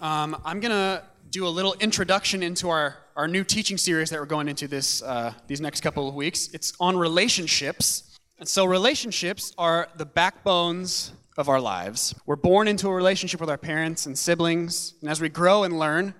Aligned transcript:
Um, 0.00 0.40
I'm 0.46 0.60
going 0.60 0.72
to 0.72 1.02
do 1.28 1.46
a 1.46 1.50
little 1.50 1.74
introduction 1.78 2.42
into 2.42 2.70
our, 2.70 2.96
our 3.16 3.28
new 3.28 3.44
teaching 3.44 3.76
series 3.76 4.08
that 4.08 4.18
we're 4.18 4.24
going 4.24 4.48
into 4.48 4.66
this, 4.66 5.02
uh, 5.02 5.34
these 5.46 5.60
next 5.60 5.82
couple 5.82 6.08
of 6.08 6.14
weeks. 6.14 6.48
It's 6.54 6.72
on 6.80 6.96
relationships. 6.96 8.18
And 8.38 8.48
so, 8.48 8.64
relationships 8.64 9.52
are 9.58 9.88
the 9.96 10.06
backbones 10.06 11.12
of 11.36 11.50
our 11.50 11.60
lives. 11.60 12.14
We're 12.24 12.36
born 12.36 12.66
into 12.66 12.88
a 12.88 12.94
relationship 12.94 13.40
with 13.40 13.50
our 13.50 13.58
parents 13.58 14.06
and 14.06 14.18
siblings, 14.18 14.94
and 15.02 15.10
as 15.10 15.20
we 15.20 15.28
grow 15.28 15.64
and 15.64 15.78
learn, 15.78 16.14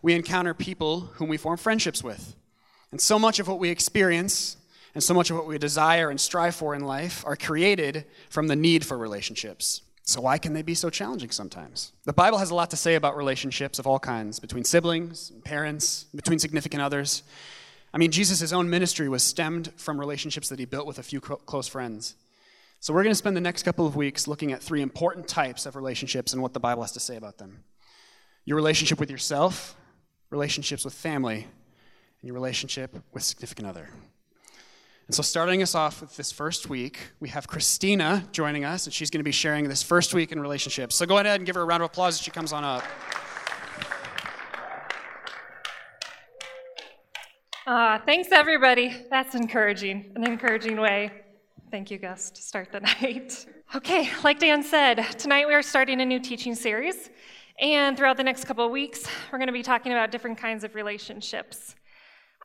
we 0.00 0.14
encounter 0.14 0.54
people 0.54 1.00
whom 1.14 1.28
we 1.28 1.36
form 1.36 1.56
friendships 1.56 2.04
with. 2.04 2.36
And 2.92 3.00
so 3.00 3.18
much 3.18 3.40
of 3.40 3.48
what 3.48 3.58
we 3.58 3.68
experience 3.68 4.56
and 4.94 5.02
so 5.02 5.12
much 5.12 5.30
of 5.30 5.36
what 5.36 5.48
we 5.48 5.58
desire 5.58 6.08
and 6.08 6.20
strive 6.20 6.54
for 6.54 6.72
in 6.72 6.84
life 6.84 7.24
are 7.26 7.34
created 7.34 8.04
from 8.30 8.46
the 8.46 8.54
need 8.54 8.86
for 8.86 8.96
relationships. 8.96 9.82
So, 10.06 10.20
why 10.20 10.36
can 10.36 10.52
they 10.52 10.60
be 10.60 10.74
so 10.74 10.90
challenging 10.90 11.30
sometimes? 11.30 11.92
The 12.04 12.12
Bible 12.12 12.36
has 12.36 12.50
a 12.50 12.54
lot 12.54 12.70
to 12.70 12.76
say 12.76 12.94
about 12.94 13.16
relationships 13.16 13.78
of 13.78 13.86
all 13.86 13.98
kinds 13.98 14.38
between 14.38 14.62
siblings, 14.62 15.32
parents, 15.44 16.04
between 16.14 16.38
significant 16.38 16.82
others. 16.82 17.22
I 17.94 17.96
mean, 17.96 18.10
Jesus' 18.10 18.52
own 18.52 18.68
ministry 18.68 19.08
was 19.08 19.22
stemmed 19.22 19.72
from 19.76 19.98
relationships 19.98 20.50
that 20.50 20.58
he 20.58 20.66
built 20.66 20.86
with 20.86 20.98
a 20.98 21.02
few 21.02 21.20
close 21.20 21.68
friends. 21.68 22.16
So, 22.80 22.92
we're 22.92 23.02
going 23.02 23.12
to 23.12 23.16
spend 23.16 23.34
the 23.34 23.40
next 23.40 23.62
couple 23.62 23.86
of 23.86 23.96
weeks 23.96 24.28
looking 24.28 24.52
at 24.52 24.62
three 24.62 24.82
important 24.82 25.26
types 25.26 25.64
of 25.64 25.74
relationships 25.74 26.34
and 26.34 26.42
what 26.42 26.52
the 26.52 26.60
Bible 26.60 26.82
has 26.82 26.92
to 26.92 27.00
say 27.00 27.16
about 27.16 27.38
them 27.38 27.64
your 28.44 28.56
relationship 28.56 29.00
with 29.00 29.10
yourself, 29.10 29.74
relationships 30.28 30.84
with 30.84 30.92
family, 30.92 31.46
and 32.20 32.28
your 32.28 32.34
relationship 32.34 32.94
with 33.14 33.22
significant 33.22 33.66
other. 33.66 33.88
And 35.06 35.14
so, 35.14 35.22
starting 35.22 35.60
us 35.60 35.74
off 35.74 36.00
with 36.00 36.16
this 36.16 36.32
first 36.32 36.70
week, 36.70 36.98
we 37.20 37.28
have 37.28 37.46
Kristina 37.46 38.30
joining 38.32 38.64
us, 38.64 38.86
and 38.86 38.94
she's 38.94 39.10
going 39.10 39.20
to 39.20 39.24
be 39.24 39.32
sharing 39.32 39.68
this 39.68 39.82
first 39.82 40.14
week 40.14 40.32
in 40.32 40.40
relationships. 40.40 40.96
So, 40.96 41.04
go 41.04 41.18
ahead 41.18 41.26
and 41.40 41.44
give 41.44 41.56
her 41.56 41.60
a 41.60 41.64
round 41.66 41.82
of 41.82 41.90
applause 41.90 42.14
as 42.14 42.22
she 42.22 42.30
comes 42.30 42.54
on 42.54 42.64
up. 42.64 42.82
Uh, 47.66 47.98
thanks, 48.06 48.28
everybody. 48.32 48.94
That's 49.10 49.34
encouraging, 49.34 50.12
an 50.16 50.24
encouraging 50.24 50.80
way. 50.80 51.10
Thank 51.70 51.90
you, 51.90 51.98
Gus, 51.98 52.30
to 52.30 52.40
start 52.40 52.72
the 52.72 52.80
night. 53.02 53.44
Okay, 53.74 54.08
like 54.22 54.38
Dan 54.38 54.62
said, 54.62 55.02
tonight 55.18 55.46
we 55.46 55.54
are 55.54 55.62
starting 55.62 56.00
a 56.00 56.04
new 56.06 56.20
teaching 56.20 56.54
series. 56.54 57.10
And 57.60 57.96
throughout 57.96 58.16
the 58.16 58.24
next 58.24 58.44
couple 58.46 58.64
of 58.64 58.70
weeks, 58.70 59.06
we're 59.30 59.38
going 59.38 59.48
to 59.48 59.52
be 59.52 59.62
talking 59.62 59.92
about 59.92 60.10
different 60.10 60.38
kinds 60.38 60.64
of 60.64 60.74
relationships. 60.74 61.74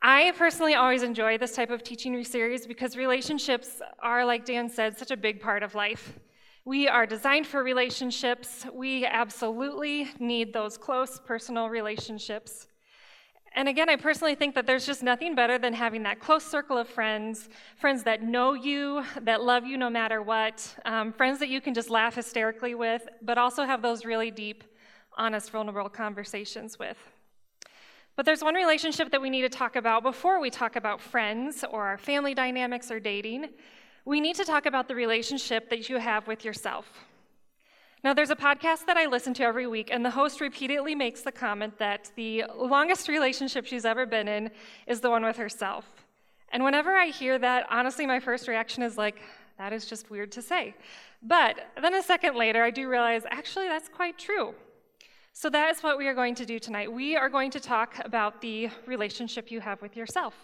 I 0.02 0.32
personally 0.38 0.74
always 0.74 1.02
enjoy 1.02 1.36
this 1.36 1.54
type 1.54 1.68
of 1.68 1.82
teaching 1.82 2.24
series 2.24 2.66
because 2.66 2.96
relationships 2.96 3.82
are, 4.02 4.24
like 4.24 4.46
Dan 4.46 4.70
said, 4.70 4.96
such 4.96 5.10
a 5.10 5.16
big 5.16 5.40
part 5.40 5.62
of 5.62 5.74
life. 5.74 6.18
We 6.64 6.88
are 6.88 7.04
designed 7.04 7.46
for 7.46 7.62
relationships. 7.62 8.64
We 8.72 9.04
absolutely 9.04 10.08
need 10.18 10.54
those 10.54 10.78
close 10.78 11.20
personal 11.20 11.68
relationships. 11.68 12.66
And 13.54 13.68
again, 13.68 13.90
I 13.90 13.96
personally 13.96 14.34
think 14.36 14.54
that 14.54 14.66
there's 14.66 14.86
just 14.86 15.02
nothing 15.02 15.34
better 15.34 15.58
than 15.58 15.74
having 15.74 16.02
that 16.04 16.18
close 16.18 16.44
circle 16.44 16.78
of 16.78 16.88
friends, 16.88 17.50
friends 17.76 18.02
that 18.04 18.22
know 18.22 18.54
you, 18.54 19.04
that 19.20 19.42
love 19.42 19.66
you 19.66 19.76
no 19.76 19.90
matter 19.90 20.22
what, 20.22 20.76
um, 20.86 21.12
friends 21.12 21.38
that 21.40 21.48
you 21.50 21.60
can 21.60 21.74
just 21.74 21.90
laugh 21.90 22.14
hysterically 22.14 22.74
with, 22.74 23.06
but 23.20 23.36
also 23.36 23.64
have 23.64 23.82
those 23.82 24.06
really 24.06 24.30
deep, 24.30 24.64
honest, 25.18 25.50
vulnerable 25.50 25.90
conversations 25.90 26.78
with. 26.78 26.96
But 28.20 28.26
there's 28.26 28.44
one 28.44 28.54
relationship 28.54 29.12
that 29.12 29.22
we 29.22 29.30
need 29.30 29.40
to 29.40 29.48
talk 29.48 29.76
about 29.76 30.02
before 30.02 30.40
we 30.40 30.50
talk 30.50 30.76
about 30.76 31.00
friends 31.00 31.64
or 31.70 31.86
our 31.86 31.96
family 31.96 32.34
dynamics 32.34 32.90
or 32.90 33.00
dating. 33.00 33.48
We 34.04 34.20
need 34.20 34.36
to 34.36 34.44
talk 34.44 34.66
about 34.66 34.88
the 34.88 34.94
relationship 34.94 35.70
that 35.70 35.88
you 35.88 35.96
have 35.96 36.26
with 36.26 36.44
yourself. 36.44 36.84
Now, 38.04 38.12
there's 38.12 38.28
a 38.28 38.36
podcast 38.36 38.84
that 38.88 38.98
I 38.98 39.06
listen 39.06 39.32
to 39.32 39.42
every 39.42 39.66
week, 39.66 39.88
and 39.90 40.04
the 40.04 40.10
host 40.10 40.42
repeatedly 40.42 40.94
makes 40.94 41.22
the 41.22 41.32
comment 41.32 41.78
that 41.78 42.10
the 42.14 42.44
longest 42.54 43.08
relationship 43.08 43.64
she's 43.64 43.86
ever 43.86 44.04
been 44.04 44.28
in 44.28 44.50
is 44.86 45.00
the 45.00 45.08
one 45.08 45.24
with 45.24 45.38
herself. 45.38 45.86
And 46.52 46.62
whenever 46.62 46.94
I 46.94 47.06
hear 47.06 47.38
that, 47.38 47.68
honestly, 47.70 48.04
my 48.04 48.20
first 48.20 48.48
reaction 48.48 48.82
is 48.82 48.98
like, 48.98 49.16
that 49.56 49.72
is 49.72 49.86
just 49.86 50.10
weird 50.10 50.30
to 50.32 50.42
say. 50.42 50.74
But 51.22 51.56
then 51.80 51.94
a 51.94 52.02
second 52.02 52.36
later, 52.36 52.62
I 52.62 52.70
do 52.70 52.86
realize 52.86 53.22
actually 53.30 53.68
that's 53.68 53.88
quite 53.88 54.18
true. 54.18 54.54
So, 55.32 55.48
that 55.50 55.70
is 55.70 55.82
what 55.82 55.96
we 55.96 56.08
are 56.08 56.14
going 56.14 56.34
to 56.36 56.44
do 56.44 56.58
tonight. 56.58 56.92
We 56.92 57.16
are 57.16 57.28
going 57.28 57.50
to 57.52 57.60
talk 57.60 57.94
about 58.04 58.40
the 58.40 58.68
relationship 58.86 59.50
you 59.50 59.60
have 59.60 59.80
with 59.80 59.96
yourself. 59.96 60.34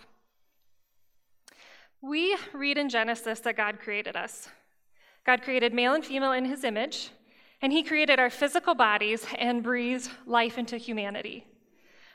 We 2.00 2.36
read 2.52 2.78
in 2.78 2.88
Genesis 2.88 3.40
that 3.40 3.56
God 3.56 3.80
created 3.80 4.16
us. 4.16 4.48
God 5.24 5.42
created 5.42 5.74
male 5.74 5.94
and 5.94 6.04
female 6.04 6.32
in 6.32 6.44
his 6.44 6.62
image, 6.62 7.10
and 7.60 7.72
he 7.72 7.82
created 7.82 8.20
our 8.20 8.30
physical 8.30 8.74
bodies 8.74 9.26
and 9.38 9.62
breathed 9.62 10.08
life 10.24 10.56
into 10.56 10.76
humanity. 10.76 11.44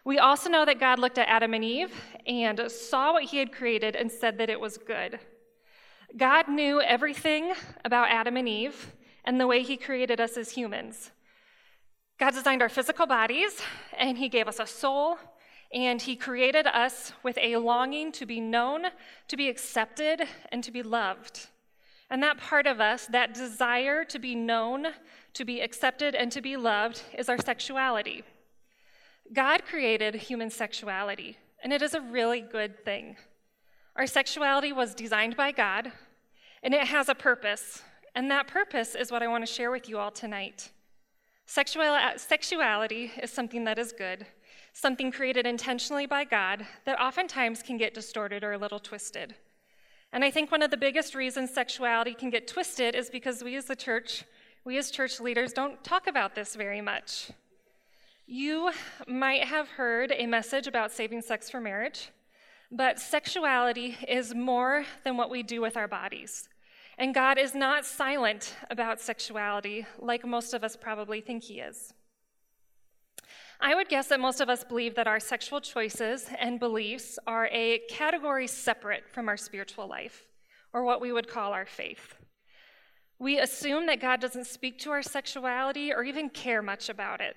We 0.06 0.18
also 0.18 0.50
know 0.50 0.66
that 0.66 0.80
God 0.80 0.98
looked 0.98 1.18
at 1.18 1.28
Adam 1.28 1.54
and 1.54 1.64
Eve 1.64 1.94
and 2.26 2.72
saw 2.72 3.14
what 3.14 3.26
he 3.26 3.38
had 3.38 3.52
created 3.52 3.96
and 3.96 4.12
said 4.12 4.38
that 4.38 4.50
it 4.50 4.60
was 4.60 4.78
good. 4.78 5.20
God 6.18 6.48
knew 6.48 6.82
everything 6.82 7.54
about 7.86 8.10
Adam 8.10 8.38
and 8.38 8.48
Eve 8.48 8.94
and 9.26 9.40
the 9.40 9.48
way 9.48 9.62
he 9.62 9.78
created 9.78 10.20
us 10.20 10.38
as 10.38 10.52
humans. 10.52 11.12
God 12.22 12.36
designed 12.36 12.62
our 12.62 12.70
physical 12.70 13.08
bodies, 13.08 13.64
and 13.98 14.16
He 14.16 14.30
gave 14.30 14.48
us 14.48 14.60
a 14.60 14.68
soul, 14.68 15.18
and 15.74 16.00
He 16.00 16.16
created 16.16 16.68
us 16.68 17.14
with 17.24 17.36
a 17.42 17.58
longing 17.58 18.12
to 18.12 18.28
be 18.28 18.40
known, 18.40 18.84
to 19.28 19.36
be 19.36 19.50
accepted, 19.50 20.22
and 20.52 20.64
to 20.64 20.70
be 20.70 20.84
loved. 20.84 21.48
And 22.12 22.22
that 22.22 22.38
part 22.38 22.68
of 22.68 22.80
us, 22.80 23.08
that 23.08 23.34
desire 23.34 24.06
to 24.06 24.20
be 24.20 24.36
known, 24.36 24.86
to 25.34 25.44
be 25.44 25.62
accepted, 25.62 26.14
and 26.14 26.32
to 26.32 26.42
be 26.42 26.56
loved, 26.56 27.02
is 27.18 27.28
our 27.28 27.40
sexuality. 27.40 28.22
God 29.34 29.66
created 29.66 30.14
human 30.14 30.52
sexuality, 30.52 31.38
and 31.64 31.74
it 31.74 31.82
is 31.82 31.96
a 31.96 32.02
really 32.02 32.42
good 32.42 32.86
thing. 32.86 33.16
Our 33.96 34.06
sexuality 34.06 34.72
was 34.72 34.94
designed 34.94 35.36
by 35.36 35.54
God, 35.54 35.92
and 36.62 36.76
it 36.76 36.86
has 36.86 37.10
a 37.10 37.16
purpose. 37.16 37.82
And 38.14 38.30
that 38.30 38.46
purpose 38.46 38.94
is 38.94 39.12
what 39.12 39.24
I 39.24 39.28
want 39.28 39.44
to 39.44 39.52
share 39.52 39.72
with 39.72 39.90
you 39.90 39.98
all 39.98 40.12
tonight. 40.12 40.70
Sexuality 41.46 43.12
is 43.22 43.32
something 43.32 43.64
that 43.66 43.78
is 43.78 43.92
good, 43.92 44.26
something 44.74 45.12
created 45.12 45.46
intentionally 45.46 46.06
by 46.06 46.24
God 46.24 46.66
that 46.86 47.00
oftentimes 47.00 47.62
can 47.62 47.78
get 47.78 47.94
distorted 47.94 48.44
or 48.44 48.54
a 48.54 48.58
little 48.58 48.80
twisted. 48.80 49.36
And 50.14 50.24
I 50.24 50.32
think 50.32 50.52
one 50.52 50.62
of 50.62 50.72
the 50.72 50.78
biggest 50.78 51.16
reasons 51.16 51.54
sexuality 51.54 52.14
can 52.14 52.30
get 52.30 52.48
twisted 52.48 52.96
is 52.96 53.10
because 53.10 53.44
we 53.44 53.56
as 53.56 53.66
the 53.66 53.76
church, 53.76 54.26
we 54.66 54.78
as 54.78 54.92
church 54.92 55.20
leaders, 55.20 55.54
don't 55.54 55.84
talk 55.84 56.08
about 56.08 56.36
this 56.36 56.56
very 56.56 56.82
much. 56.82 57.32
You 58.28 58.72
might 59.08 59.44
have 59.46 59.68
heard 59.70 60.14
a 60.16 60.26
message 60.26 60.68
about 60.68 60.92
saving 60.92 61.22
sex 61.22 61.50
for 61.50 61.60
marriage, 61.60 62.12
but 62.72 63.00
sexuality 63.00 63.98
is 64.08 64.34
more 64.34 64.86
than 65.04 65.18
what 65.18 65.30
we 65.30 65.44
do 65.44 65.60
with 65.60 65.76
our 65.76 65.88
bodies. 65.88 66.48
And 67.02 67.16
God 67.16 67.40
is 67.40 67.56
not 67.56 67.84
silent 67.84 68.56
about 68.70 69.02
sexuality 69.02 69.88
like 69.98 70.24
most 70.24 70.54
of 70.54 70.64
us 70.64 70.76
probably 70.76 71.20
think 71.20 71.42
He 71.42 71.60
is. 71.60 71.96
I 73.60 73.74
would 73.74 73.90
guess 73.90 74.06
that 74.10 74.20
most 74.20 74.40
of 74.40 74.50
us 74.50 74.64
believe 74.64 74.94
that 74.94 75.08
our 75.08 75.20
sexual 75.20 75.62
choices 75.62 76.28
and 76.38 76.60
beliefs 76.60 77.18
are 77.26 77.48
a 77.52 77.80
category 77.90 78.46
separate 78.46 79.10
from 79.10 79.30
our 79.30 79.36
spiritual 79.36 79.88
life, 79.88 80.28
or 80.74 80.84
what 80.84 81.02
we 81.02 81.12
would 81.12 81.28
call 81.28 81.54
our 81.54 81.66
faith. 81.66 82.14
We 83.18 83.40
assume 83.40 83.88
that 83.88 84.00
God 84.00 84.20
doesn't 84.22 84.46
speak 84.46 84.78
to 84.82 84.92
our 84.92 85.02
sexuality 85.02 85.92
or 85.92 86.04
even 86.04 86.30
care 86.30 86.62
much 86.62 86.88
about 86.88 87.20
it. 87.20 87.36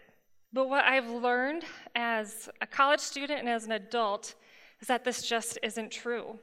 But 0.52 0.68
what 0.68 0.84
I've 0.84 1.08
learned 1.08 1.64
as 1.94 2.50
a 2.60 2.66
college 2.66 3.00
student 3.00 3.40
and 3.40 3.48
as 3.48 3.64
an 3.64 3.72
adult 3.72 4.34
is 4.82 4.88
that 4.88 5.04
this 5.06 5.26
just 5.26 5.58
isn't 5.62 5.90
true. 5.90 6.38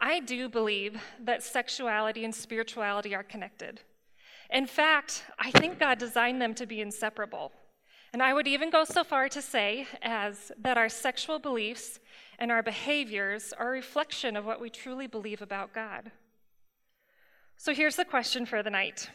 I 0.00 0.20
do 0.20 0.48
believe 0.48 1.00
that 1.20 1.42
sexuality 1.42 2.24
and 2.24 2.34
spirituality 2.34 3.14
are 3.14 3.22
connected. 3.22 3.80
In 4.50 4.66
fact, 4.66 5.24
I 5.38 5.50
think 5.50 5.78
God 5.78 5.98
designed 5.98 6.40
them 6.40 6.54
to 6.54 6.66
be 6.66 6.80
inseparable. 6.80 7.52
And 8.12 8.22
I 8.22 8.32
would 8.32 8.48
even 8.48 8.70
go 8.70 8.84
so 8.84 9.04
far 9.04 9.28
to 9.28 9.42
say 9.42 9.86
as 10.00 10.50
that 10.62 10.78
our 10.78 10.88
sexual 10.88 11.38
beliefs 11.38 12.00
and 12.38 12.50
our 12.50 12.62
behaviors 12.62 13.52
are 13.52 13.68
a 13.68 13.72
reflection 13.72 14.36
of 14.36 14.46
what 14.46 14.60
we 14.60 14.70
truly 14.70 15.06
believe 15.06 15.42
about 15.42 15.74
God. 15.74 16.10
So 17.56 17.74
here's 17.74 17.96
the 17.96 18.04
question 18.04 18.46
for 18.46 18.62
the 18.62 18.70
night. 18.70 19.10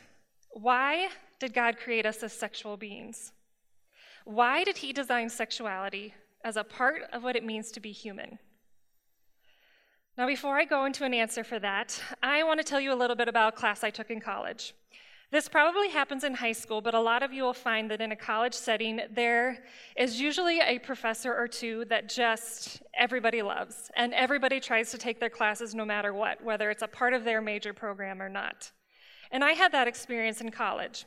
Why 0.51 1.07
did 1.39 1.53
God 1.53 1.77
create 1.77 2.05
us 2.05 2.21
as 2.21 2.33
sexual 2.33 2.77
beings? 2.77 3.31
Why 4.25 4.63
did 4.63 4.77
he 4.77 4.93
design 4.93 5.29
sexuality 5.29 6.13
as 6.43 6.57
a 6.57 6.63
part 6.63 7.03
of 7.11 7.23
what 7.23 7.35
it 7.35 7.45
means 7.45 7.71
to 7.71 7.79
be 7.79 7.91
human? 7.91 8.37
Now, 10.15 10.27
before 10.27 10.59
I 10.59 10.65
go 10.65 10.85
into 10.85 11.05
an 11.05 11.13
answer 11.15 11.43
for 11.43 11.57
that, 11.57 11.99
I 12.21 12.43
want 12.43 12.59
to 12.59 12.63
tell 12.63 12.79
you 12.79 12.93
a 12.93 12.95
little 12.95 13.15
bit 13.15 13.27
about 13.27 13.55
a 13.55 13.57
class 13.57 13.83
I 13.83 13.89
took 13.89 14.11
in 14.11 14.19
college. 14.19 14.75
This 15.31 15.49
probably 15.49 15.89
happens 15.89 16.23
in 16.23 16.35
high 16.35 16.51
school, 16.51 16.81
but 16.81 16.93
a 16.93 16.99
lot 16.99 17.23
of 17.23 17.33
you 17.33 17.41
will 17.41 17.51
find 17.51 17.89
that 17.89 17.99
in 17.99 18.11
a 18.11 18.15
college 18.15 18.53
setting, 18.53 19.01
there 19.09 19.63
is 19.97 20.21
usually 20.21 20.59
a 20.59 20.77
professor 20.77 21.35
or 21.35 21.47
two 21.47 21.85
that 21.85 22.09
just 22.09 22.83
everybody 22.93 23.41
loves, 23.41 23.89
and 23.95 24.13
everybody 24.13 24.59
tries 24.59 24.91
to 24.91 24.99
take 24.99 25.19
their 25.19 25.31
classes 25.31 25.73
no 25.73 25.83
matter 25.83 26.13
what, 26.13 26.43
whether 26.43 26.69
it's 26.69 26.83
a 26.83 26.87
part 26.87 27.15
of 27.15 27.23
their 27.23 27.41
major 27.41 27.73
program 27.73 28.21
or 28.21 28.29
not. 28.29 28.71
And 29.31 29.43
I 29.43 29.53
had 29.53 29.71
that 29.71 29.87
experience 29.87 30.41
in 30.41 30.51
college. 30.51 31.05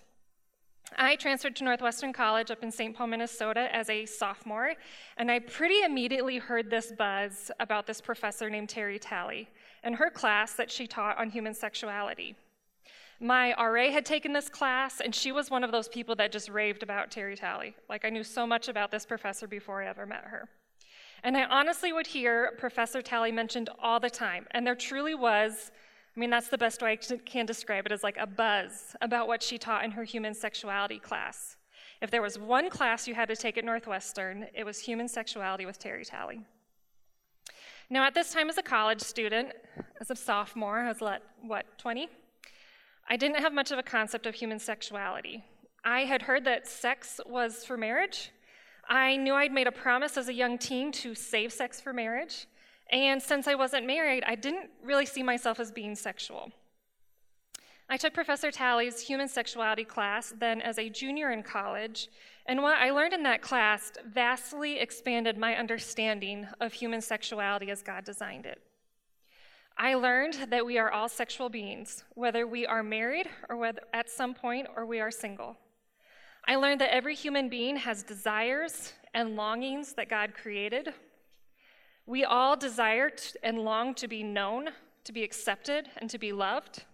I 0.95 1.17
transferred 1.17 1.57
to 1.57 1.65
Northwestern 1.65 2.13
College 2.13 2.51
up 2.51 2.63
in 2.63 2.71
St. 2.71 2.97
Paul, 2.97 3.09
Minnesota 3.09 3.75
as 3.75 3.91
a 3.91 4.07
sophomore, 4.07 4.75
and 5.17 5.31
I 5.31 5.41
pretty 5.41 5.83
immediately 5.83 6.39
heard 6.39 6.71
this 6.71 6.93
buzz 6.93 7.51
about 7.59 7.87
this 7.87 8.01
professor 8.01 8.49
named 8.49 8.69
Terry 8.69 8.99
Talley 8.99 9.49
and 9.83 9.97
her 9.97 10.11
class 10.11 10.53
that 10.55 10.71
she 10.71 10.87
taught 10.87 11.19
on 11.19 11.31
human 11.31 11.55
sexuality. 11.55 12.37
My 13.19 13.55
RA 13.55 13.91
had 13.91 14.05
taken 14.05 14.33
this 14.33 14.49
class, 14.49 15.01
and 15.01 15.15
she 15.15 15.33
was 15.33 15.51
one 15.51 15.65
of 15.65 15.73
those 15.73 15.89
people 15.89 16.15
that 16.17 16.33
just 16.33 16.51
raved 16.51 16.83
about 16.83 17.11
Terry 17.11 17.35
Talley. 17.35 17.75
Like, 17.89 18.05
I 18.05 18.11
knew 18.11 18.25
so 18.25 18.47
much 18.47 18.69
about 18.69 18.91
this 18.91 19.07
professor 19.07 19.47
before 19.47 19.83
I 19.83 19.89
ever 19.89 20.07
met 20.07 20.25
her. 20.25 20.49
And 21.25 21.37
I 21.37 21.45
honestly 21.45 21.93
would 21.93 22.07
hear 22.07 22.53
Professor 22.59 23.01
Talley 23.01 23.33
mentioned 23.33 23.71
all 23.83 23.99
the 23.99 24.11
time, 24.11 24.47
and 24.51 24.67
there 24.67 24.75
truly 24.75 25.15
was 25.15 25.73
I 26.17 26.21
mean, 26.21 26.31
that's 26.31 26.49
the 26.49 26.57
best 26.57 26.81
way 26.81 26.93
I 26.93 26.97
can 26.97 27.45
describe 27.45 27.85
it 27.85 27.93
as 27.93 28.03
like 28.03 28.17
a 28.17 28.27
buzz 28.27 28.97
about 29.03 29.29
what 29.29 29.43
she 29.43 29.59
taught 29.59 29.85
in 29.85 29.91
her 29.91 30.05
human 30.05 30.33
sexuality 30.33 30.99
class. 30.99 31.57
If 32.01 32.11
there 32.11 32.23
was 32.23 32.39
one 32.39 32.71
class 32.71 33.07
you 33.07 33.15
had 33.15 33.29
to 33.29 33.37
take 33.37 33.59
at 33.59 33.65
Northwestern, 33.65 34.47
it 34.55 34.65
was 34.65 34.79
human 34.79 35.09
sexuality 35.09 35.67
with 35.67 35.79
Terry 35.79 36.05
Talley. 36.05 36.41
Now, 37.91 38.05
at 38.05 38.15
this 38.15 38.33
time 38.33 38.49
as 38.49 38.57
a 38.57 38.63
college 38.63 39.01
student, 39.01 39.53
as 40.01 40.11
a 40.11 40.17
sophomore, 40.17 40.81
I 40.81 40.89
was 40.89 41.01
what, 41.43 41.79
20? 41.79 42.09
I 43.09 43.17
didn't 43.17 43.41
have 43.41 43.53
much 43.53 43.71
of 43.71 43.79
a 43.79 43.83
concept 43.83 44.27
of 44.27 44.35
human 44.35 44.59
sexuality. 44.59 45.45
I 45.85 46.01
had 46.01 46.23
heard 46.23 46.45
that 46.47 46.67
sex 46.67 47.21
was 47.27 47.65
for 47.65 47.77
marriage. 47.77 48.31
I 48.89 49.17
knew 49.17 49.35
I'd 49.35 49.53
made 49.53 49.67
a 49.67 49.73
promise 49.73 50.17
as 50.17 50.29
a 50.29 50.35
young 50.35 50.59
teen 50.59 50.91
to 50.93 51.15
save 51.15 51.53
sex 51.53 51.81
for 51.81 51.93
marriage. 51.93 52.47
And 52.91 53.21
since 53.21 53.49
I 53.49 53.55
wasn't 53.55 53.87
married, 53.87 54.25
I 54.27 54.35
didn't 54.35 54.71
really 54.83 55.07
see 55.07 55.23
myself 55.23 55.59
as 55.59 55.73
being 55.73 55.95
sexual. 55.95 56.53
I 57.89 57.97
took 57.97 58.15
Professor 58.15 58.51
Talley's 58.51 59.01
human 59.01 59.29
sexuality 59.29 59.85
class 59.85 60.35
then 60.39 60.61
as 60.61 60.79
a 60.79 60.91
junior 60.91 61.31
in 61.31 61.45
college, 61.45 62.09
and 62.47 62.63
what 62.63 62.79
I 62.79 62.91
learned 62.91 63.13
in 63.13 63.23
that 63.25 63.43
class 63.43 63.93
vastly 64.09 64.79
expanded 64.79 65.39
my 65.39 65.57
understanding 65.57 66.49
of 66.61 66.73
human 66.73 67.01
sexuality 67.01 67.71
as 67.71 67.83
God 67.83 68.05
designed 68.05 68.47
it. 68.47 68.61
I 69.79 69.95
learned 69.95 70.49
that 70.49 70.65
we 70.65 70.79
are 70.79 70.91
all 70.91 71.09
sexual 71.09 71.49
beings, 71.49 72.03
whether 72.15 72.47
we 72.47 72.67
are 72.67 72.83
married 72.83 73.29
or 73.49 73.57
whether 73.57 73.83
at 73.93 74.11
some 74.11 74.35
point 74.35 74.69
or 74.75 74.87
we 74.87 75.01
are 75.01 75.11
single. 75.11 75.57
I 76.49 76.57
learned 76.57 76.81
that 76.81 76.95
every 76.95 77.15
human 77.15 77.49
being 77.49 77.77
has 77.77 78.03
desires 78.03 78.95
and 79.13 79.37
longings 79.37 79.93
that 79.95 80.09
God 80.09 80.33
created, 80.35 80.95
we 82.07 82.25
all 82.25 82.57
desire 82.57 83.11
and 83.43 83.59
long 83.59 83.95
to 83.95 84.07
be 84.07 84.23
known, 84.23 84.69
to 85.05 85.13
be 85.13 85.25
accepted, 85.25 85.89
and 85.97 86.09
to 86.09 86.19
be 86.19 86.33
loved. 86.33 86.85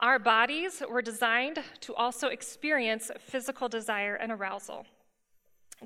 Our 0.00 0.18
bodies 0.18 0.82
were 0.88 1.00
designed 1.00 1.60
to 1.80 1.94
also 1.94 2.28
experience 2.28 3.10
physical 3.18 3.68
desire 3.68 4.14
and 4.14 4.30
arousal. 4.30 4.84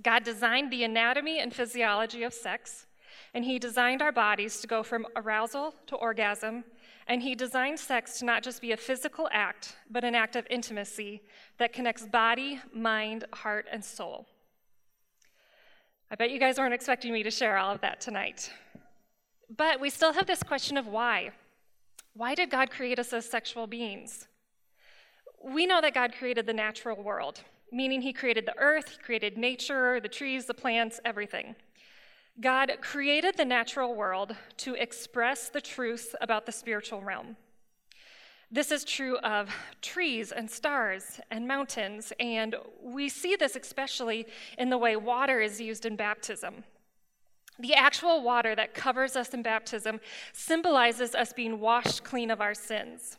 God 0.02 0.24
designed 0.24 0.72
the 0.72 0.82
anatomy 0.82 1.38
and 1.38 1.54
physiology 1.54 2.24
of 2.24 2.34
sex, 2.34 2.86
and 3.34 3.44
He 3.44 3.60
designed 3.60 4.02
our 4.02 4.12
bodies 4.12 4.60
to 4.60 4.66
go 4.66 4.82
from 4.82 5.06
arousal 5.14 5.74
to 5.86 5.96
orgasm, 5.96 6.64
and 7.06 7.22
He 7.22 7.36
designed 7.36 7.78
sex 7.78 8.18
to 8.18 8.24
not 8.24 8.42
just 8.42 8.60
be 8.60 8.72
a 8.72 8.76
physical 8.76 9.28
act, 9.32 9.76
but 9.88 10.02
an 10.02 10.16
act 10.16 10.34
of 10.34 10.46
intimacy 10.50 11.22
that 11.58 11.72
connects 11.72 12.06
body, 12.06 12.60
mind, 12.74 13.26
heart, 13.32 13.66
and 13.70 13.84
soul. 13.84 14.26
I 16.12 16.16
bet 16.16 16.32
you 16.32 16.40
guys 16.40 16.58
weren't 16.58 16.74
expecting 16.74 17.12
me 17.12 17.22
to 17.22 17.30
share 17.30 17.56
all 17.56 17.72
of 17.72 17.80
that 17.82 18.00
tonight. 18.00 18.50
But 19.56 19.80
we 19.80 19.90
still 19.90 20.12
have 20.12 20.26
this 20.26 20.42
question 20.42 20.76
of 20.76 20.88
why. 20.88 21.30
Why 22.14 22.34
did 22.34 22.50
God 22.50 22.68
create 22.68 22.98
us 22.98 23.12
as 23.12 23.24
sexual 23.24 23.68
beings? 23.68 24.26
We 25.44 25.66
know 25.66 25.80
that 25.80 25.94
God 25.94 26.12
created 26.12 26.46
the 26.46 26.52
natural 26.52 27.00
world, 27.00 27.42
meaning 27.70 28.02
He 28.02 28.12
created 28.12 28.44
the 28.44 28.58
earth, 28.58 28.88
He 28.88 28.98
created 28.98 29.38
nature, 29.38 30.00
the 30.00 30.08
trees, 30.08 30.46
the 30.46 30.54
plants, 30.54 30.98
everything. 31.04 31.54
God 32.40 32.72
created 32.80 33.36
the 33.36 33.44
natural 33.44 33.94
world 33.94 34.34
to 34.58 34.74
express 34.74 35.48
the 35.48 35.60
truth 35.60 36.16
about 36.20 36.44
the 36.44 36.52
spiritual 36.52 37.02
realm. 37.02 37.36
This 38.52 38.72
is 38.72 38.82
true 38.82 39.16
of 39.18 39.54
trees 39.80 40.32
and 40.32 40.50
stars 40.50 41.20
and 41.30 41.46
mountains, 41.46 42.12
and 42.18 42.56
we 42.82 43.08
see 43.08 43.36
this 43.36 43.54
especially 43.54 44.26
in 44.58 44.70
the 44.70 44.78
way 44.78 44.96
water 44.96 45.40
is 45.40 45.60
used 45.60 45.86
in 45.86 45.94
baptism. 45.94 46.64
The 47.60 47.74
actual 47.74 48.22
water 48.22 48.56
that 48.56 48.74
covers 48.74 49.14
us 49.14 49.34
in 49.34 49.42
baptism 49.42 50.00
symbolizes 50.32 51.14
us 51.14 51.32
being 51.32 51.60
washed 51.60 52.02
clean 52.02 52.30
of 52.30 52.40
our 52.40 52.54
sins. 52.54 53.18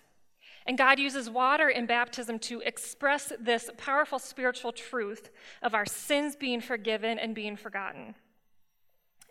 And 0.65 0.77
God 0.77 0.99
uses 0.99 1.29
water 1.29 1.69
in 1.69 1.85
baptism 1.85 2.37
to 2.39 2.59
express 2.61 3.31
this 3.39 3.69
powerful 3.77 4.19
spiritual 4.19 4.73
truth 4.73 5.29
of 5.61 5.73
our 5.73 5.85
sins 5.85 6.35
being 6.35 6.59
forgiven 6.59 7.17
and 7.17 7.33
being 7.33 7.55
forgotten. 7.55 8.15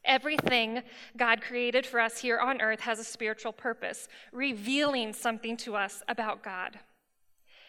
Everything 0.05 0.83
God 1.17 1.43
created 1.43 1.85
for 1.85 2.01
us 2.01 2.19
here 2.19 2.39
on 2.39 2.61
earth 2.61 2.81
has 2.81 2.99
a 2.99 3.05
spiritual 3.05 3.53
purpose, 3.53 4.09
revealing 4.33 5.13
something 5.13 5.57
to 5.59 5.77
us 5.77 6.03
about 6.09 6.43
God. 6.43 6.79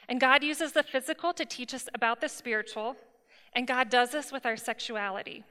And 0.07 0.19
God 0.19 0.43
uses 0.43 0.71
the 0.71 0.83
physical 0.83 1.33
to 1.33 1.45
teach 1.45 1.73
us 1.73 1.87
about 1.93 2.21
the 2.21 2.29
spiritual, 2.29 2.95
and 3.53 3.67
God 3.67 3.89
does 3.89 4.11
this 4.11 4.31
with 4.31 4.45
our 4.45 4.57
sexuality. 4.57 5.43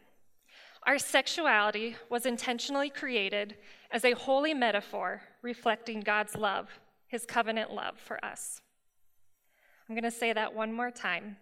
Our 0.87 0.99
sexuality 0.99 1.97
was 2.09 2.25
intentionally 2.25 2.89
created 2.89 3.57
as 3.91 4.05
a 4.05 4.13
holy 4.13 4.55
metaphor 4.55 5.23
reflecting 5.43 6.01
God's 6.01 6.35
love, 6.35 6.81
his 7.07 7.27
covenant 7.27 7.73
love 7.73 7.99
for 7.99 8.23
us. 8.25 8.61
I'm 9.89 9.95
going 9.95 10.05
to 10.05 10.11
say 10.11 10.33
that 10.33 10.55
one 10.55 10.73
more 10.73 10.91
time. 10.91 11.37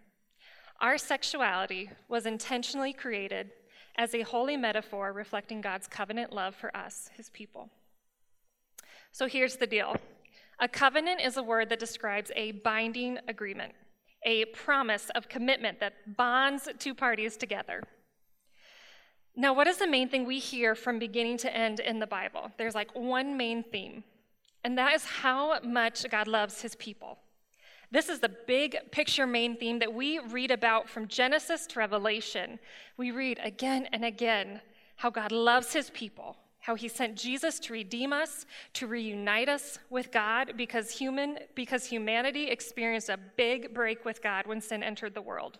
Our 0.80 0.98
sexuality 0.98 1.90
was 2.08 2.26
intentionally 2.26 2.92
created 2.92 3.50
as 3.98 4.14
a 4.14 4.22
holy 4.22 4.56
metaphor 4.56 5.12
reflecting 5.12 5.60
God's 5.60 5.88
covenant 5.88 6.32
love 6.32 6.54
for 6.54 6.74
us, 6.74 7.10
his 7.16 7.28
people. 7.30 7.68
So 9.10 9.26
here's 9.26 9.56
the 9.56 9.66
deal 9.66 9.96
a 10.60 10.68
covenant 10.68 11.20
is 11.20 11.36
a 11.36 11.42
word 11.42 11.68
that 11.68 11.78
describes 11.78 12.30
a 12.34 12.52
binding 12.52 13.18
agreement, 13.28 13.72
a 14.24 14.44
promise 14.46 15.10
of 15.14 15.28
commitment 15.28 15.80
that 15.80 16.16
bonds 16.16 16.68
two 16.78 16.94
parties 16.94 17.36
together. 17.36 17.82
Now, 19.36 19.52
what 19.52 19.68
is 19.68 19.76
the 19.76 19.86
main 19.86 20.08
thing 20.08 20.26
we 20.26 20.40
hear 20.40 20.74
from 20.74 20.98
beginning 20.98 21.38
to 21.38 21.56
end 21.56 21.78
in 21.78 22.00
the 22.00 22.08
Bible? 22.08 22.50
There's 22.58 22.74
like 22.74 22.92
one 22.96 23.36
main 23.36 23.62
theme, 23.62 24.02
and 24.64 24.76
that 24.78 24.94
is 24.94 25.04
how 25.04 25.60
much 25.60 26.08
God 26.10 26.26
loves 26.26 26.62
his 26.62 26.74
people. 26.74 27.18
This 27.90 28.10
is 28.10 28.20
the 28.20 28.28
big 28.28 28.76
picture 28.90 29.26
main 29.26 29.56
theme 29.56 29.78
that 29.78 29.94
we 29.94 30.18
read 30.18 30.50
about 30.50 30.90
from 30.90 31.08
Genesis 31.08 31.66
to 31.68 31.78
Revelation. 31.78 32.58
We 32.98 33.12
read 33.12 33.40
again 33.42 33.88
and 33.92 34.04
again 34.04 34.60
how 34.96 35.08
God 35.08 35.32
loves 35.32 35.72
his 35.72 35.88
people, 35.90 36.36
how 36.60 36.74
he 36.74 36.88
sent 36.88 37.16
Jesus 37.16 37.58
to 37.60 37.72
redeem 37.72 38.12
us, 38.12 38.44
to 38.74 38.86
reunite 38.86 39.48
us 39.48 39.78
with 39.88 40.12
God 40.12 40.52
because 40.56 40.90
human 40.90 41.38
because 41.54 41.86
humanity 41.86 42.48
experienced 42.48 43.08
a 43.08 43.18
big 43.36 43.72
break 43.72 44.04
with 44.04 44.22
God 44.22 44.46
when 44.46 44.60
sin 44.60 44.82
entered 44.82 45.14
the 45.14 45.22
world. 45.22 45.58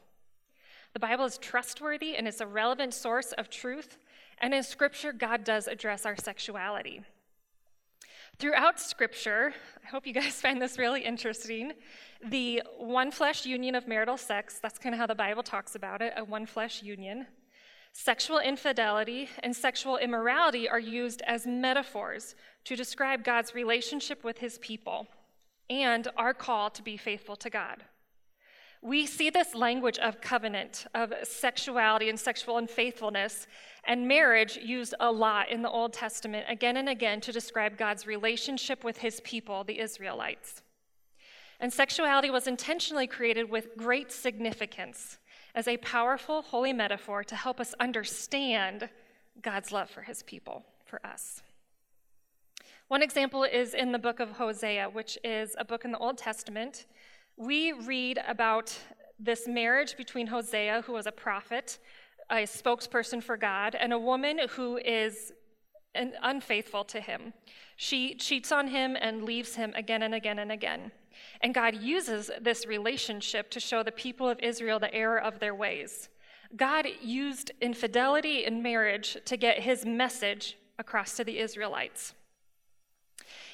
The 0.93 1.01
Bible 1.01 1.25
is 1.25 1.39
trustworthy 1.39 2.17
and 2.17 2.29
it's 2.29 2.43
a 2.43 2.47
relevant 2.47 2.93
source 2.93 3.33
of 3.33 3.49
truth, 3.49 3.97
and 4.39 4.53
in 4.53 4.63
scripture 4.63 5.13
God 5.13 5.45
does 5.45 5.67
address 5.67 6.05
our 6.05 6.17
sexuality. 6.17 7.03
Throughout 8.39 8.79
Scripture, 8.79 9.53
I 9.85 9.89
hope 9.89 10.07
you 10.07 10.13
guys 10.13 10.35
find 10.41 10.63
this 10.63 10.79
really 10.79 11.03
interesting. 11.03 11.73
The 12.25 12.63
one 12.79 13.11
flesh 13.11 13.45
union 13.45 13.75
of 13.75 13.89
marital 13.89 14.17
sex, 14.17 14.61
that's 14.63 14.79
kind 14.79 14.95
of 14.95 15.01
how 15.01 15.07
the 15.07 15.15
Bible 15.15 15.43
talks 15.43 15.75
about 15.75 16.03
it, 16.03 16.13
a 16.17 16.25
one 16.25 16.47
flesh 16.47 16.83
union. 16.83 17.27
Sexual 17.93 18.39
infidelity 18.39 19.29
and 19.43 19.57
sexual 19.57 19.97
immorality 19.97 20.69
are 20.69 20.79
used 20.79 21.21
as 21.23 21.47
metaphors 21.47 22.37
to 22.65 22.77
describe 22.77 23.25
God's 23.25 23.55
relationship 23.55 24.23
with 24.23 24.39
his 24.39 24.59
people 24.59 25.09
and 25.69 26.07
our 26.17 26.33
call 26.33 26.71
to 26.71 26.83
be 26.83 26.97
faithful 26.97 27.35
to 27.37 27.51
God. 27.51 27.83
We 28.81 29.07
see 29.07 29.31
this 29.31 29.55
language 29.55 29.99
of 29.99 30.21
covenant, 30.21 30.87
of 30.95 31.13
sexuality 31.25 32.09
and 32.09 32.19
sexual 32.19 32.59
unfaithfulness, 32.59 33.47
and 33.85 34.07
marriage 34.07 34.57
used 34.57 34.95
a 35.01 35.11
lot 35.11 35.51
in 35.51 35.63
the 35.63 35.71
Old 35.71 35.93
Testament 35.93 36.47
again 36.49 36.77
and 36.77 36.89
again 36.89 37.21
to 37.23 37.33
describe 37.33 37.77
God's 37.77 38.07
relationship 38.07 38.85
with 38.85 38.99
his 38.99 39.21
people, 39.23 39.65
the 39.65 39.81
Israelites. 39.81 40.63
And 41.59 41.73
sexuality 41.73 42.31
was 42.31 42.47
intentionally 42.47 43.09
created 43.09 43.51
with 43.51 43.77
great 43.77 44.13
significance 44.13 45.19
as 45.55 45.67
a 45.67 45.77
powerful, 45.79 46.43
holy 46.43 46.73
metaphor 46.73 47.25
to 47.25 47.35
help 47.35 47.59
us 47.59 47.75
understand 47.81 48.89
God's 49.43 49.73
love 49.73 49.91
for 49.91 50.03
his 50.03 50.23
people, 50.23 50.65
for 50.85 51.05
us. 51.05 51.43
One 52.87 53.03
example 53.03 53.43
is 53.45 53.75
in 53.75 53.93
the 53.93 53.99
book 53.99 54.21
of 54.21 54.33
Hosea, 54.33 54.89
which 54.91 55.19
is 55.25 55.57
a 55.59 55.65
book 55.65 55.85
in 55.85 55.91
the 55.93 55.99
Old 55.99 56.17
Testament. 56.17 56.87
We 57.39 57.71
read 57.71 58.21
about 58.27 58.77
this 59.21 59.47
marriage 59.47 59.97
between 59.97 60.27
Hosea, 60.27 60.83
who 60.85 60.95
was 60.95 61.07
a 61.07 61.13
prophet, 61.13 61.79
a 62.31 62.43
spokesperson 62.43 63.23
for 63.23 63.37
God, 63.37 63.77
and 63.77 63.93
a 63.93 63.99
woman 63.99 64.41
who 64.57 64.79
is 64.79 65.33
unfaithful 65.95 66.83
to 66.87 67.01
him. 67.01 67.33
She 67.77 68.17
cheats 68.17 68.51
on 68.51 68.67
him 68.67 68.97
and 69.01 69.23
leaves 69.23 69.55
him 69.55 69.73
again 69.77 70.03
and 70.03 70.15
again 70.15 70.41
and 70.41 70.51
again. 70.51 70.91
And 71.41 71.55
God 71.55 71.77
uses 71.77 72.29
this 72.41 72.67
relationship 72.67 73.51
to 73.51 73.61
show 73.61 73.85
the 73.85 73.93
people 73.93 74.29
of 74.29 74.41
Israel 74.41 74.81
the 74.81 74.93
error 74.93 75.21
of 75.21 75.39
their 75.39 75.55
ways. 75.55 76.09
God 76.57 76.89
used 77.01 77.53
infidelity 77.61 78.47
in 78.47 78.63
marriage 78.63 79.17
to 79.27 79.37
get 79.37 79.61
his 79.61 79.87
message 79.87 80.57
across 80.79 81.15
to 81.17 81.25
the 81.25 81.39
Israelites. 81.39 82.15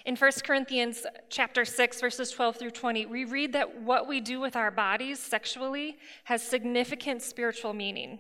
In 0.04 0.16
1 0.16 0.32
Corinthians 0.44 1.06
chapter 1.30 1.64
6 1.64 2.00
verses 2.00 2.30
12 2.30 2.56
through 2.56 2.70
20, 2.72 3.06
we 3.06 3.24
read 3.24 3.54
that 3.54 3.80
what 3.80 4.06
we 4.06 4.20
do 4.20 4.38
with 4.38 4.54
our 4.54 4.70
bodies 4.70 5.18
sexually 5.18 5.96
has 6.24 6.42
significant 6.42 7.22
spiritual 7.22 7.72
meaning. 7.72 8.18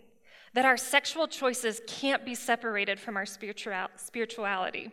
That 0.54 0.64
our 0.64 0.78
sexual 0.78 1.28
choices 1.28 1.82
can't 1.86 2.24
be 2.24 2.34
separated 2.34 2.98
from 2.98 3.18
our 3.18 3.26
spirituality. 3.26 4.92